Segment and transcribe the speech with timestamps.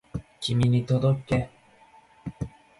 [0.39, 1.51] 君に届け